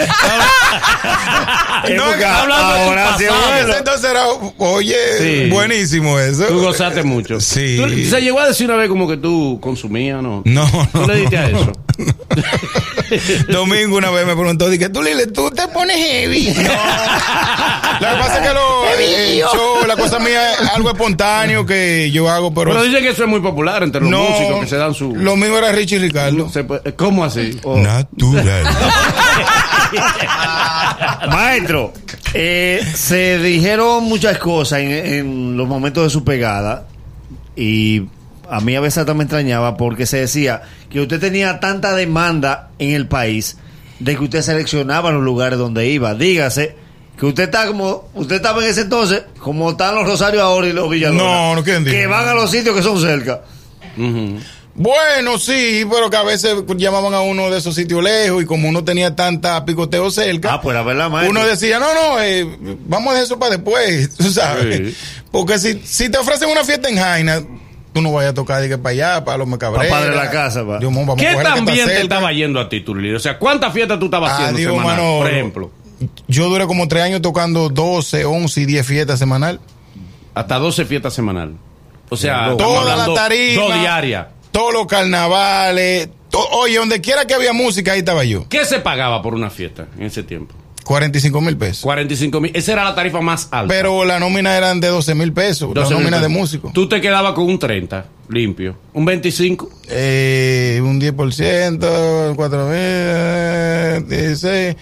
[1.96, 3.52] No, que hablando de tu ahora sí es pasado.
[3.52, 3.74] bueno.
[3.78, 4.24] Entonces era,
[4.58, 5.48] oye, Sí.
[5.50, 6.44] buenísimo eso.
[6.46, 7.40] Tú gozaste mucho.
[7.40, 7.76] Sí.
[7.80, 10.42] ¿Tú- se llegó a decir una vez como que tú consumías, ¿no?
[10.44, 11.06] No, ¿Tú no.
[11.06, 11.72] le diste a eso?
[13.48, 16.54] Domingo una vez me preguntó, dije, tú Lile, tú te pones heavy.
[18.00, 18.06] No.
[18.06, 22.10] Lo que pasa es que lo, el show, la cosa mía es algo espontáneo que
[22.12, 24.22] yo hago, pero, Pero dicen que eso es muy popular entre los no.
[24.22, 25.16] músicos que se dan su.
[25.16, 26.48] Lo mío era Richie Ricardo.
[26.96, 27.58] ¿Cómo así?
[27.64, 27.76] Oh.
[27.78, 28.64] Natural.
[31.30, 31.92] Maestro,
[32.34, 36.86] eh, se dijeron muchas cosas en, en los momentos de su pegada
[37.56, 38.02] y
[38.50, 42.70] a mí a veces hasta me extrañaba porque se decía que usted tenía tanta demanda
[42.78, 43.56] en el país
[44.00, 46.14] de que usted seleccionaba los lugares donde iba.
[46.14, 46.76] Dígase
[47.18, 50.72] que usted está como, usted estaba en ese entonces, como están los Rosarios ahora y
[50.72, 51.22] los Villalobos.
[51.22, 51.84] No, no quieren.
[51.84, 53.42] Que van a los sitios que son cerca.
[54.74, 58.68] Bueno, sí, pero que a veces llamaban a uno de esos sitios lejos y como
[58.68, 61.30] uno tenía tanta picoteo cerca, Ah, pues la verdad, maestro.
[61.32, 62.46] uno decía, no, no, eh,
[62.86, 64.90] vamos a dejar eso para después, tú sabes.
[64.94, 64.96] Sí.
[65.32, 67.42] Porque si, si te ofrecen una fiesta en Jaina,
[67.98, 69.88] tú no vayas a tocar de que para allá, para los Cabrera.
[69.88, 70.78] Pa' Padre la Casa, pa.
[70.78, 73.16] Dios vamos ¿Qué tan bien te estaba yendo a ti, Tulio?
[73.16, 75.70] O sea, ¿cuántas fiestas tú estabas haciendo Adiós, semanal, por ejemplo?
[76.28, 79.60] Yo duré como tres años tocando 12, 11 y 10 fiestas semanal.
[80.34, 81.54] Hasta 12 fiestas semanal.
[82.08, 83.62] O sea, Toda la tarima.
[83.62, 84.26] Dos diarias.
[84.52, 86.08] Todos los carnavales.
[86.30, 88.48] to- oye, donde quiera que había música, ahí estaba yo.
[88.48, 90.54] ¿Qué se pagaba por una fiesta en ese tiempo?
[90.88, 91.82] 45 mil pesos.
[91.82, 92.50] 45 mil.
[92.54, 93.68] Esa era la tarifa más alta.
[93.68, 95.74] Pero la nómina eran de 12 mil pesos.
[95.74, 96.38] 12 la nómina de pesos.
[96.40, 96.70] músico.
[96.72, 98.78] Tú te quedabas con un 30 limpio.
[98.94, 99.70] Un 25.
[99.90, 104.76] Eh, un 10%, 4 mil, 16,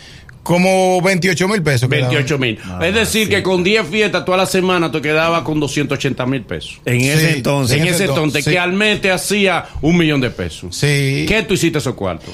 [0.45, 1.89] como 28 mil pesos.
[1.89, 2.11] quedaban.
[2.15, 2.59] 28 mil.
[2.83, 6.81] es decir, que con 10 fiestas toda la semana te quedabas con 280 mil pesos.
[6.85, 7.77] En ese Sí, entonces.
[7.79, 8.57] en ese entonces, entonces, que sí.
[8.57, 10.77] al mes te hacía un millón de pesos.
[10.77, 11.25] Sí.
[11.27, 12.33] ¿Qué tú hiciste esos cuartos?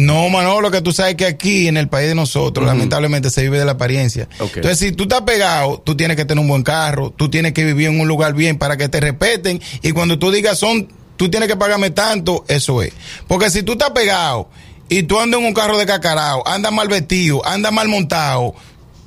[0.00, 3.58] No, Manolo, que tú sabes que aquí en el país de nosotros, lamentablemente, se vive
[3.58, 4.28] de la apariencia.
[4.38, 7.64] Entonces, si tú estás pegado, tú tienes que tener un buen carro, tú tienes que
[7.64, 9.60] vivir en un lugar bien para que te respeten.
[9.82, 12.92] Y cuando tú digas son, tú tienes que pagarme tanto, eso es.
[13.28, 14.48] Porque si tú estás pegado
[14.88, 18.54] y tú andas en un carro de cacarao, andas mal vestido, andas mal montado,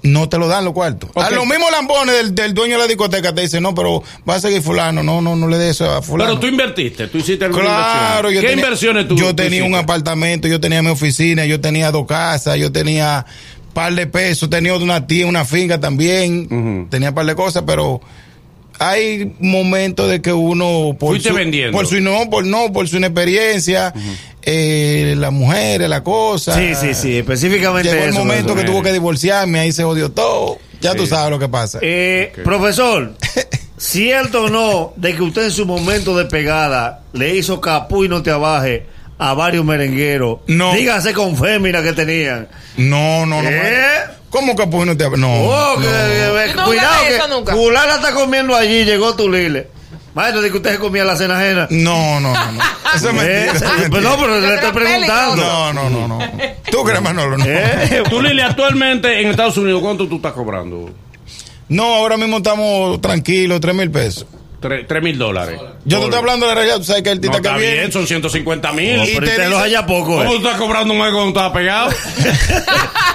[0.03, 1.09] no te lo dan los cuartos.
[1.15, 4.35] A los mismos lambones del, del dueño de la discoteca te dicen, no, pero va
[4.35, 6.31] a seguir fulano, no, no, no le des eso a fulano.
[6.31, 8.33] Pero tú invertiste, tú hiciste alguna Claro, inversión.
[8.33, 11.59] yo ¿Qué tenía, inversiones tú Yo tú tenía un apartamento, yo tenía mi oficina, yo
[11.61, 13.25] tenía dos casas, yo tenía
[13.73, 16.87] par de pesos, tenía una tía, una finca también, Ujú.
[16.89, 18.01] tenía par de cosas, pero
[18.79, 21.77] hay momentos de que uno por Fuiste su, vendiendo.
[21.77, 23.93] por su no, por no, por su inexperiencia,
[24.45, 26.55] eh, las mujeres, la cosa.
[26.55, 30.11] Sí, sí, sí, específicamente Llegó el eso, momento que tuvo que divorciarme, ahí se odió
[30.11, 30.57] todo.
[30.81, 31.09] Ya tú Sí.
[31.11, 31.79] sabes lo que pasa.
[31.81, 33.13] Eh, Profesor,
[33.77, 38.09] ¿cierto o no de que usted en su momento de pegada le hizo capú y
[38.09, 38.85] no te abaje
[39.17, 40.39] a varios merengueros?
[40.47, 40.73] No.
[40.73, 42.47] Dígase con fémina que tenían.
[42.77, 43.49] no, no, no.
[43.49, 44.03] ¿Eh?
[44.29, 45.31] ¿Cómo que pues no te No.
[45.31, 45.91] Oh, que- no.
[45.91, 47.53] que- ¿Tú no cuidado que nunca?
[47.55, 49.67] fulana está comiendo allí, llegó tu lile.
[50.13, 51.67] Maestro, de que usted se comía la cena ajena.
[51.71, 52.61] No, no, no, no.
[52.95, 53.27] Eso es mentira.
[53.45, 54.01] Eh, eso es pues mentira.
[54.01, 55.35] no, pero le Pero estoy preguntando.
[55.35, 56.19] No, no, no, no.
[56.71, 57.45] Tú crees, Manolo, no.
[57.47, 60.91] Eh, Tú, Lili, actualmente en Estados Unidos, ¿cuánto tú estás cobrando?
[61.69, 64.27] No, ahora mismo estamos tranquilos, tres mil pesos.
[64.63, 65.59] Tre- Tres mil dólares.
[65.85, 67.59] Yo te estoy hablando de la realidad, tú sabes que el No, tita está que
[67.59, 67.73] viene.
[67.75, 68.97] bien, son 150 mil.
[68.97, 70.17] No, Y pero te los haya poco.
[70.17, 70.27] ¿Cómo eh.
[70.29, 71.89] tú estás cobrando más cuando estás pegado?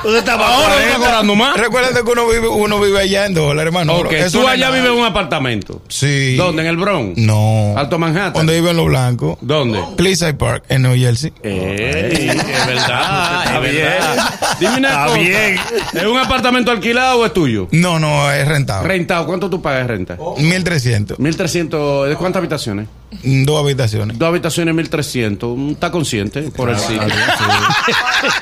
[0.04, 1.06] Usted estaba Ahora tú estás 40.
[1.06, 1.56] cobrando más.
[1.56, 3.96] Recuerda que uno vive, uno vive allá en dólares, hermano.
[3.96, 4.76] Ok, Eso tú no allá nada.
[4.76, 5.82] vives en un apartamento.
[5.88, 6.36] Sí.
[6.36, 6.62] ¿Dónde?
[6.62, 7.18] ¿En el Bronx?
[7.18, 7.74] No.
[7.76, 8.32] Alto Manhattan.
[8.34, 9.38] Donde viven los blancos.
[9.40, 9.80] ¿Dónde?
[9.96, 11.32] Cliffside Park, en New Jersey.
[11.42, 13.84] Ey, es verdad, Está es bien.
[13.84, 14.56] verdad.
[14.60, 15.18] Dime una Está cosa.
[15.18, 15.60] bien.
[15.94, 17.68] ¿Es un apartamento alquilado o es tuyo?
[17.72, 18.84] No, no, es rentado.
[18.86, 19.26] Rentado.
[19.26, 20.16] ¿Cuánto tú pagas de renta?
[20.36, 21.18] 1300.
[21.38, 22.08] 1300.
[22.08, 22.88] ¿De cuántas habitaciones?
[23.22, 24.18] Dos habitaciones.
[24.18, 25.58] Dos habitaciones, 1300.
[25.70, 27.00] ¿Está consciente por el sitio?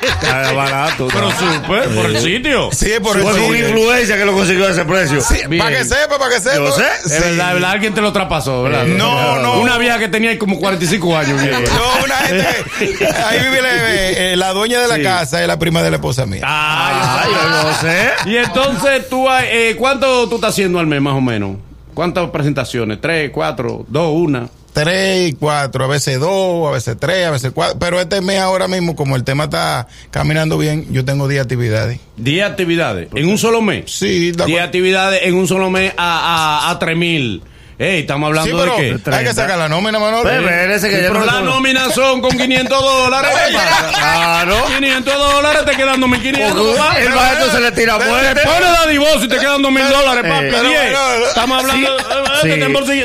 [0.03, 1.09] Está barato.
[1.13, 2.71] Pero súper, por el sitio.
[2.73, 3.47] Sí, por Fue eso.
[3.47, 5.21] con influencia que lo consiguió a ese precio.
[5.59, 6.57] Para que sepa, para que sepa.
[6.57, 6.83] Yo sé.
[7.05, 7.21] Es Sí.
[7.21, 7.71] verdad, es verdad.
[7.71, 8.87] Alguien te lo traspasó, ¿verdad?
[8.87, 9.61] No, no.
[9.61, 11.41] Una vieja que tenía ahí como 45 años.
[11.43, 11.61] viejo.
[11.61, 12.47] No, una gente.
[13.27, 15.97] Ahí vive la, eh, eh, la dueña de la casa, es la prima de la
[15.97, 16.43] esposa mía.
[16.45, 18.11] Ah, Ay, yo no sé.
[18.27, 21.57] Y entonces tú, eh, ¿cuánto tú estás haciendo al mes más o menos?
[21.97, 23.01] ¿Cuántas presentaciones?
[23.01, 24.51] ¿Tres, cuatro, dos, una?
[24.75, 27.79] Tres y cuatro, a veces dos, a veces tres, a veces cuatro.
[27.79, 31.99] Pero este mes ahora mismo, como el tema está caminando bien, yo tengo 10 actividades.
[32.19, 33.09] ¿Diez actividades?
[33.15, 33.85] ¿En un solo mes?
[33.87, 34.61] Sí, de Diez acuerdo.
[34.65, 37.43] actividades en un solo mes a, a, a tres mil.
[37.79, 38.87] Ey, estamos Sí, hablando pero de qué?
[38.87, 39.35] hay que 30.
[39.35, 40.23] sacar la nómina, Manolo.
[40.23, 43.31] Pues, espérese que ya Pero no las nóminas son con 500 dólares.
[43.49, 43.89] ¿Qué pasa?
[43.99, 44.57] Claro.
[44.79, 46.55] 500 dólares te quedan 2.500.
[46.55, 47.01] Porque papá.
[47.01, 48.41] el maestro se le tira Pero- muerte.
[48.41, 50.47] Te pones a divorcio y te quedan 2.000 dólares, papi.
[50.51, 50.81] pero- 10.
[50.87, 51.87] pero- Estamos hablando.
[51.87, 52.05] Sí.
[52.05, 52.07] eh,
[52.43, 52.49] Sí.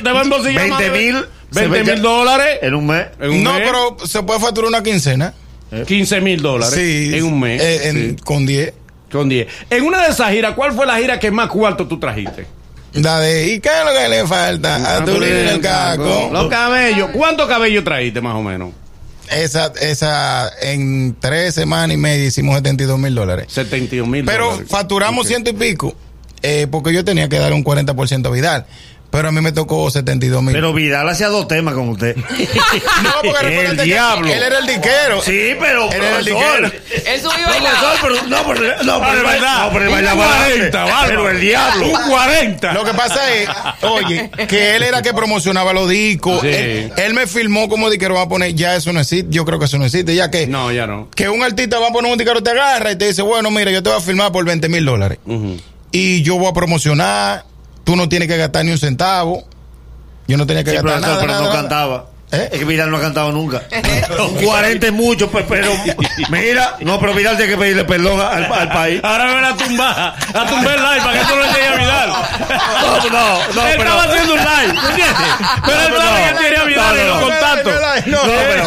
[0.04, 1.26] Te, va a embolsillar 20 más de- mil.
[1.52, 2.60] 20 mil dólares.
[2.62, 3.06] En un mes.
[3.20, 5.34] no, pero se puede facturar una quincena.
[5.86, 7.12] 15 mil dólares Sí.
[7.14, 7.62] en un mes.
[7.62, 8.74] eh, Sí, Con 10.
[9.12, 9.48] Con 10.
[9.70, 12.46] En una de esas giras, ¿cuál fue la gira que más cuarto tú trajiste?
[12.94, 14.98] La de, ¿y qué es lo que le falta?
[14.98, 16.30] A tu líder en el caco.
[16.32, 17.10] Los cabellos.
[17.14, 18.72] ¿Cuántos cabellos trajiste más o menos?
[19.30, 23.46] Esa, esa, en tres semanas y media hicimos 72 mil dólares.
[23.50, 24.68] 71 mil Pero dólares.
[24.70, 25.96] facturamos ciento y pico,
[26.42, 28.66] eh, porque yo tenía que dar un 40% a Vidal.
[29.12, 30.54] Pero a mí me tocó 72 mil.
[30.54, 32.16] Pero Vidal hacía dos temas con usted.
[33.04, 34.28] no, porque el que diablo.
[34.28, 35.22] Él era el diquero.
[35.22, 36.68] Sí, pero Él era el diquero.
[37.06, 39.64] Él subió Profesor, pero no, pero no, pero baila- verdad.
[39.68, 40.72] no, pero bailaba 40, antes.
[40.74, 41.08] bárbaro.
[41.10, 41.86] Pero el diablo.
[41.88, 42.74] Un 40.
[42.74, 43.50] Lo que pasa es,
[43.82, 46.42] oye, que él era que promocionaba los discos.
[46.42, 46.48] Sí.
[46.48, 49.28] Él, él me filmó como diquero, va a poner, ya eso no existe.
[49.30, 51.10] Yo creo que eso no existe, ya que, No, ya no.
[51.16, 53.72] que un artista va a poner un diquero, te agarra y te dice, bueno, mira,
[53.72, 55.20] yo te voy a filmar por 20 mil dólares.
[55.26, 55.58] Ujú.
[55.92, 57.44] Y yo voy a promocionar,
[57.84, 59.44] tú no tienes que gastar ni un centavo.
[60.28, 61.62] Yo no tenía que Sí, gastar profesor, nada, pero nada, no nada.
[61.62, 62.06] cantaba.
[62.34, 62.48] ¿Eh?
[62.54, 63.62] Es que Vidal no ha cantado nunca.
[64.20, 65.70] Un 40 es mucho, pe- pero
[66.30, 69.02] mira, no, pero Vidal tiene que pedirle perdón al, al país.
[69.04, 71.76] Ahora me la tumba, a tumbar el live para que esto no le llegue a
[71.76, 72.10] Vidal.
[72.10, 75.28] No, no, no, él pero- estaba haciendo un live, ¿me entiendes?
[75.66, 77.74] Pero él No, sabe no, que tiene a Vidal en los no, contactos.
[78.06, 78.64] no, No, pero,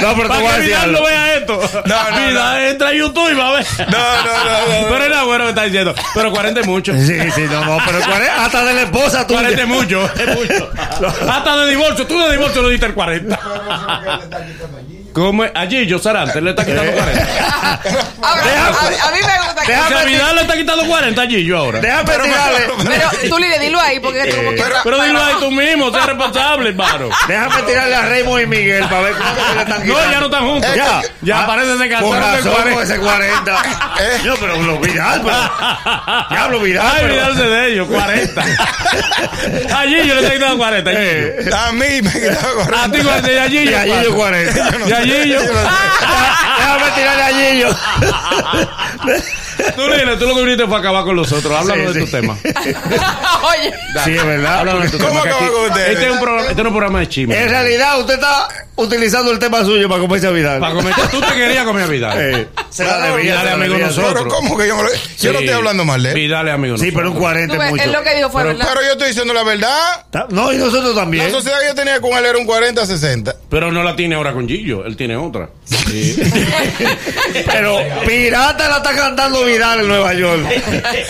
[0.00, 1.60] no, pero te voy a decir Vidal no vea esto.
[1.86, 3.66] No, no, Vidal entra a YouTube y va a ver.
[3.78, 4.87] No, no, no.
[4.87, 4.87] Pero
[5.28, 5.94] bueno que está diciendo.
[6.14, 6.92] Pero 40 es mucho.
[6.94, 9.40] Sí, sí, no, no, pero 40 hasta de la esposa tuya.
[9.40, 10.70] 40 es mucho, es mucho.
[11.30, 13.40] Hasta de divorcio, tú de divorcio lo diste el 40.
[15.12, 15.50] ¿Cómo es?
[15.54, 17.26] Allí yo Sarante le está quitando 40.
[18.22, 19.72] Ahora, Deja- a, a mí me gusta que.
[19.72, 21.80] deja- sea, Vidal le está quitando 40 allí yo ahora.
[21.80, 24.62] Déjame tirarle, Pero tú, Lili, dilo ahí, porque como que.
[24.84, 27.08] Pero dilo ahí tú mismo, sé responsable, hermano.
[27.26, 30.12] déjame tirarle a Raymond y Miguel para ver cómo se le están No, quitando.
[30.12, 30.70] ya no están juntos.
[30.76, 32.82] Ya, Ya Ah, parece se Con casaron del razón, con 40.
[32.82, 33.62] ese 40.
[34.24, 36.26] Yo, pero lo Vidal, pero.
[36.30, 36.86] Diablo, Vidal.
[36.86, 38.42] Ay, pero- Vidal se de ellos, 40.
[39.76, 40.90] Allí yo le estoy quitando 40.
[40.94, 42.54] Eh, A mí me quitaba A
[42.88, 42.90] 40.
[42.92, 43.78] ti 40 y allí y yo.
[43.78, 44.68] allí yo 40.
[44.88, 45.40] Y allí yo.
[46.58, 47.68] Déjame tirarle allí yo.
[49.76, 51.52] Tú, Lile, tú lo que viniste fue acabar con los otros.
[51.52, 52.10] Háblanos Sí, de sí.
[52.12, 52.36] tu tema.
[52.44, 53.72] Oye.
[54.04, 54.58] Sí, es verdad.
[54.60, 55.34] Háblanos de tu ¿Cómo tema.
[55.36, 55.90] aquí- con ustedes?
[55.90, 57.42] Este es un programa, este no es un programa de chisme.
[57.42, 60.60] En realidad, usted está utilizando el tema suyo para comerse a Vidal.
[60.60, 62.18] Para cometer, tú te querías comer a Vidal.
[62.20, 64.12] Eh, se la debía, Vidal se la es amigo nosotros.
[64.14, 66.14] Pero ¿cómo que yo me lo- Yo no estoy hablando mal de él.
[66.14, 67.22] Vidal es amigo Sí, pero un nosotros.
[67.22, 67.82] 40 Tú es mucho.
[67.84, 68.66] él lo que dijo fue verdad.
[68.68, 70.06] Pero yo estoy diciendo la verdad.
[70.30, 71.30] No, y nosotros La también.
[71.30, 73.34] sociedad que yo tenía con él era un 40-60.
[73.50, 75.48] Pero no la tiene ahora con Gillo, él tiene otra.
[77.46, 80.46] Pero Pirata la está cantando Vidal en Nueva York.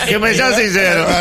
[0.07, 1.05] Que me sea sincero.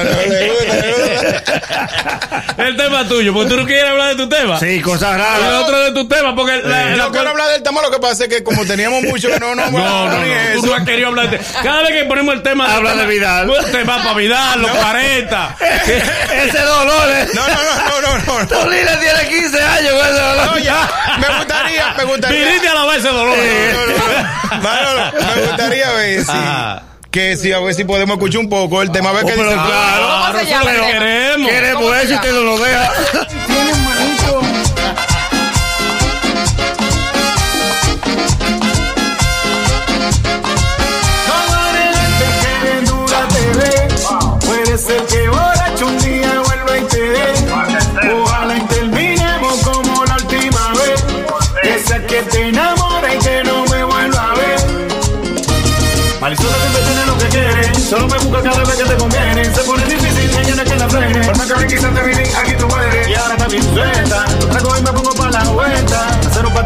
[2.58, 4.58] El tema tuyo, porque tú no quieres hablar de tu tema.
[4.58, 5.52] Sí, cosas El raras.
[5.62, 8.24] otro de tu tema, porque la, la- No quiero hablar del tema, lo que pasa
[8.24, 10.66] es que como teníamos mucho que no, no, No, no, no, ni tú eso.
[10.66, 13.50] no has querido hablar de Cada vez que ponemos el tema Habla de Vidal.
[13.70, 15.56] Te va para Vidal, los 40.
[16.46, 17.34] Ese dolor es.
[17.34, 18.48] No, no, no, no, no, no.
[18.48, 20.46] Tolile tiene 15 años con ese dolor.
[20.46, 20.90] No, ya.
[21.20, 22.44] Me gustaría, me gustaría.
[22.44, 23.36] Viniste a la vez ese dolor.
[23.72, 24.62] No, no, no.
[24.62, 26.32] Manolo, me gustaría ver si.
[27.10, 29.36] Que si a ver si podemos escuchar un poco el tema, a ver qué Oh,
[29.36, 29.64] pero dice.
[29.64, 30.86] claro.
[30.86, 31.50] Queremos.
[31.50, 32.92] Queremos ¿Cómo se eso y usted no lo deja.
[61.76, 61.98] frene.
[61.98, 62.07] Por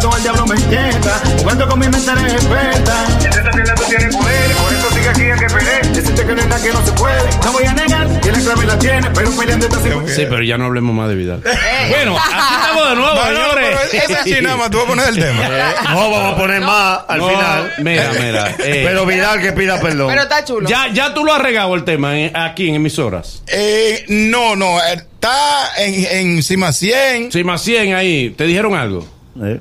[0.03, 1.23] Pato al diablo me inquieta.
[1.45, 3.05] Cuento con mi mente eres experta.
[3.21, 4.51] Y esta tienda tú tienes poder.
[4.57, 5.81] Por eso sigue aquí a que peleé.
[5.95, 7.31] Decirte que no es nada que no se puede.
[7.45, 9.11] No voy a negar que la clave la tiene.
[9.15, 9.89] Pero peleando esta sí.
[10.17, 11.41] Sí, pero ya no hablemos más de Vidal.
[11.89, 14.11] Bueno, aquí estamos de nuevo, Manolo, pero señores.
[14.11, 15.43] ese chinama, tú vas a poner el tema.
[15.93, 17.73] No, vamos a poner más al No, final.
[17.79, 18.49] Mira, mira.
[18.59, 20.09] eh, Pero Vidal que pida perdón.
[20.09, 20.69] Pero está chulo.
[20.69, 23.43] ya, ya tú lo has regado el tema eh, aquí en emisoras.
[23.47, 27.31] Eh, no, no, eh, está en, en Cima 100.
[27.31, 29.07] Si más 100 ahí, ¿te dijeron algo?
[29.41, 29.61] Eh.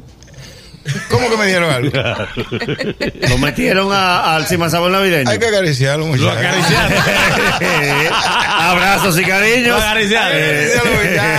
[1.09, 1.91] ¿Cómo que me dieron algo?
[3.29, 5.29] Lo metieron a- al cimasabón navideño.
[5.29, 6.33] Hay que acariciarlo, muchachos.
[6.33, 6.93] Lo acariciaron.
[8.59, 9.81] Abrazos y Lo cariños.
[9.81, 10.31] acariciaron.
[10.35, 10.71] Eh,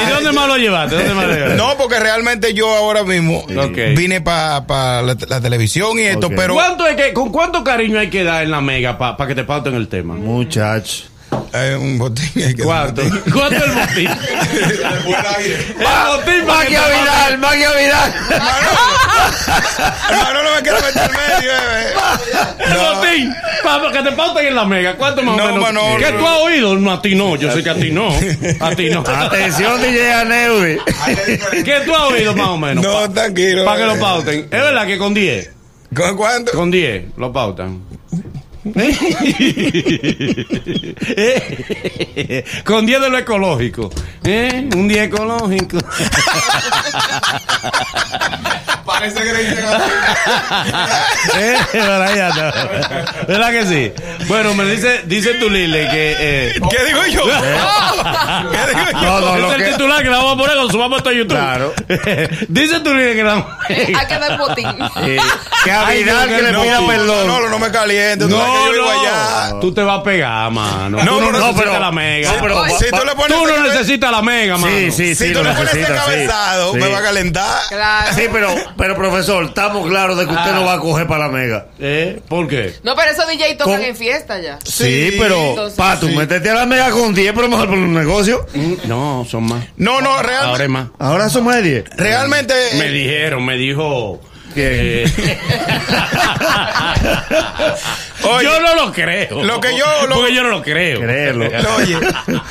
[0.07, 0.95] ¿Y dónde más lo llevaste?
[0.97, 1.57] ¿Dónde más lo llevaste?
[1.57, 3.79] No, porque realmente yo ahora mismo Ok.
[3.97, 8.11] vine para la, la televisión y esto, pero ¿Cuánto es que, ¿Con cuánto cariño hay
[8.11, 10.15] que dar en la mega para que te pauten el tema?
[10.15, 11.05] Muchacho.
[11.53, 12.31] Hay un botín.
[12.37, 13.03] hay que- ¿Cuánto?
[13.33, 14.09] ¿Cuánto es el botín?
[14.09, 17.03] el botín para Más que que te a pauten.
[17.03, 18.15] Vidal, más que a Vidal.
[20.11, 21.93] Hermano, no me quiero meter en medio, eh.
[22.59, 24.97] El botín para que te pauten en la mega.
[24.97, 25.63] ¿Cuánto más No, o menos?
[25.63, 25.97] Manolo.
[25.99, 26.75] ¿Qué tú has oído?
[26.77, 27.37] No, a ti no.
[27.37, 28.09] Yo sé que a ti no.
[28.61, 29.01] A ti no.
[29.07, 30.79] Atención, DJ Aneudi.
[31.65, 32.85] ¿Qué tú has oído más o menos?
[32.85, 33.65] No, tranquilo.
[33.65, 34.01] Para que lo eh.
[34.01, 34.41] pauten.
[34.41, 35.51] Es verdad que con 10.
[35.95, 36.53] ¿Con cuánto?
[36.53, 37.83] Con 10 lo pautan.
[42.65, 43.91] Con 10 de lo ecológico.
[44.23, 44.69] ¿Eh?
[44.77, 45.79] Un 10 ecológico.
[49.03, 49.65] Parece que le dicen
[51.39, 51.57] Eh,
[52.23, 52.53] anda.
[53.27, 53.93] ¿Verdad que sí?
[54.29, 56.17] Bueno, me dice, dice tu Lile que.
[56.19, 57.25] Eh, ¿Qué digo yo?
[57.25, 57.31] ¿Qué
[58.69, 59.01] digo yo?
[59.03, 61.11] No, no, es lo el que- titular que la vamos a poner cuando subamos esto
[61.11, 61.31] a YouTube.
[61.37, 61.73] Claro.
[62.49, 63.59] dice tu Lile que la.
[63.69, 64.69] Hay que dar botín.
[65.03, 65.19] Eh,
[65.65, 67.27] que a Vidal no, que le no, pida no, perdón.
[67.27, 69.61] No, no, no me sabes que No, yo no, allá.
[69.61, 70.99] tú te vas a pegar, mano.
[70.99, 72.33] No, no, no, no, necesitas pero- la mega.
[72.33, 74.77] no, pero Si tú le pones tú no necesitas la mega, mano.
[74.77, 75.27] Sí, sí, sí.
[75.29, 77.61] Si tú le pones ese cabezado, me va a calentar.
[77.69, 78.13] Claro.
[78.15, 78.55] Sí, pero,
[78.97, 80.55] pero profesor, estamos claros de que usted Ah.
[80.55, 81.67] no va a coger para la mega.
[81.79, 82.21] ¿Eh?
[82.29, 82.75] ¿Por qué?
[82.83, 84.59] No, pero esos DJ tocan Con- en fiesta ya.
[84.65, 86.17] Sí, Sí, pero, entonces- pa, tú sí.
[86.17, 88.47] métete a la mega con 10, pero mejor por un negocio.
[88.55, 89.65] Mm, No, son más.
[89.77, 90.89] No, no, Ahora es más.
[90.99, 91.85] Ahora somos de 10.
[91.97, 92.55] realmente.
[92.79, 94.21] Me dijeron, me dijo.
[94.55, 95.05] Eh,
[98.25, 99.43] Oye, yo no lo creo.
[99.43, 101.01] lo que yo- lo- Porque yo no lo creo.
[101.01, 101.47] Créelo.
[101.77, 101.97] Oye,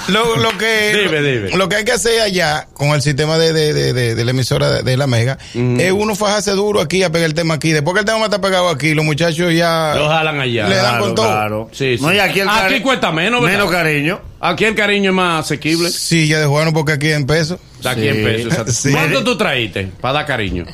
[0.09, 1.49] lo, lo que Dime, dime.
[1.57, 4.31] lo que hay que hacer allá con el sistema de, de, de, de- de la
[4.31, 7.71] emisora de, de la Mega es uno fajarse duro aquí a pegar el tema aquí.
[7.71, 10.67] Después que el tema está pegado aquí, los muchachos ya Lo jalan allá.
[10.67, 11.27] le dan Claro, con todo.
[11.27, 11.69] claro.
[11.71, 12.03] Sí, sí.
[12.03, 13.57] No, y aquí el Aquí cari- cuesta menos, ¿verdad?
[13.59, 14.21] Menos cariño.
[14.41, 15.89] Aquí el cariño es más asequible.
[15.89, 17.59] Sí, ya de Juano porque aquí en pesos.
[17.81, 18.07] Da aquí Sí.
[18.09, 18.87] en pesos.
[18.91, 20.65] ¿Cuánto tú traíste para dar cariño?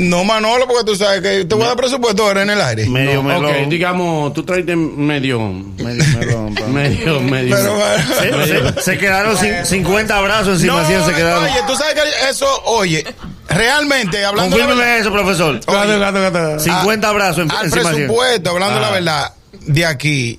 [0.00, 2.88] No, Manolo, porque tú sabes que te voy a dar presupuesto ahora en el aire.
[2.88, 3.68] Medio No, melón.
[3.68, 5.38] digamos, tú traiste medio.
[5.40, 6.54] Medio melón.
[6.72, 7.56] Medio, medio.
[7.56, 8.04] Pero, bueno.
[8.46, 11.44] Se, se- se quedaron cin- 50 abrazos encima, no, así se quedaron.
[11.44, 13.04] oye, tú sabes que eso, oye,
[13.48, 15.60] realmente, hablando de la Confírmeme verdad, eso, profesor.
[15.66, 16.60] Oye, Gato, gato, gato.
[16.60, 18.80] 50 abrazos en, al encima presupuesto, hablando Ah.
[18.82, 19.34] la verdad,
[19.66, 20.38] de aquí,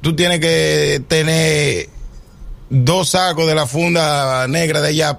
[0.00, 1.88] tú tienes que tener
[2.70, 5.18] dos sacos de la funda negra de allá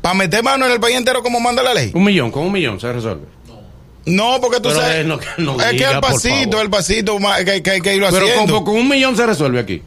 [0.00, 1.90] para meter mano en el país entero como manda la ley.
[1.94, 3.26] Un millón, con un millón se resuelve.
[4.04, 4.96] No, porque tú Pero sabes.
[4.96, 7.80] es no- que no es que diga, el pasito, el pasito que, que, que hay
[7.80, 9.82] que irlo Pero con un millón se resuelve aquí.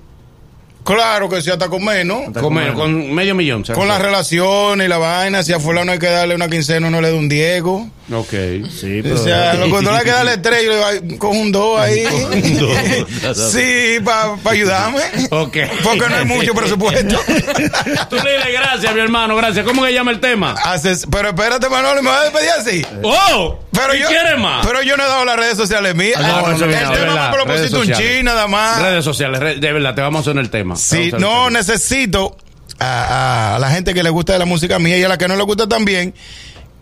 [0.86, 2.32] Claro que sí, hasta con menos.
[2.40, 5.92] Con, menos, con medio millón se Con las relaciones y la vaina, si a fulano
[5.92, 7.90] hay que darle una quincena, no le da un Diego.
[8.14, 8.30] Ok.
[8.70, 9.18] Sí, O pero.
[9.18, 11.80] sea, lo cuando le hay que darle tres, yo le digo, "Ay, con un dos
[11.80, 12.04] ahí.
[13.34, 15.02] sí, para ayudarme.
[15.32, 15.58] Ok.
[15.84, 17.20] Porque no hay mucho presupuesto.
[18.10, 19.66] Tú dile gracias, mi hermano, gracias.
[19.66, 20.54] ¿Cómo que llama el tema?
[20.64, 22.86] Haces- pero espérate, Manolo, me vas a despedir así.
[23.04, 23.60] ¡Oh!
[23.76, 24.66] Pero ¿Y yo, más?
[24.66, 26.18] Pero yo no he dado las redes sociales mías.
[26.18, 27.32] Ah, no, el tema ¿verdad?
[27.32, 28.82] me lo pusiste un nada más.
[28.82, 30.76] Redes sociales, de verdad, te vamos a hacer el tema.
[30.76, 31.50] Sí, no, tema.
[31.52, 32.38] necesito
[32.80, 35.18] a, a- a la gente que le gusta de la música mía y a la
[35.18, 36.14] que no le gusta también,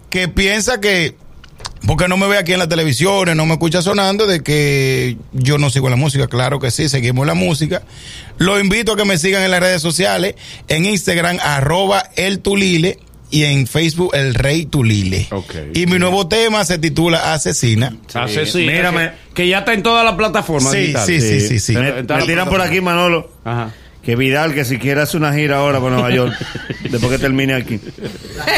[0.09, 1.15] que piensa que,
[1.87, 5.57] porque no me ve aquí en la televisión, no me escucha sonando, de que yo
[5.57, 6.27] no sigo la música.
[6.27, 7.81] Claro que sí, seguimos la música.
[8.37, 10.35] Lo invito a que me sigan en las redes sociales,
[10.67, 12.99] en Instagram, arroba el tulile.
[13.33, 15.27] Y en Facebook, El Rey Tulile.
[15.73, 17.91] Y mi nuevo tema se titula Asesina.
[18.13, 19.09] Asesina, Mírame.
[19.29, 21.73] Que, que ya está en todas las plataformas Sí, sí, sí, sí, sí.
[21.73, 23.31] Me, me tiran por aquí, Manolo.
[23.43, 23.71] Ajá.
[24.03, 26.35] Que Vidal, que si quiere hacer una gira ahora por Nueva York,
[26.91, 27.79] después que termine aquí.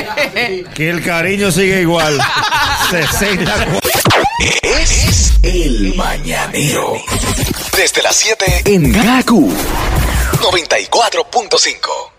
[0.74, 2.20] que el cariño sigue igual.
[2.90, 3.68] 60
[4.64, 6.96] Es el mañanero.
[7.78, 9.54] Desde las 7 en Gaku
[10.42, 12.15] 94.5.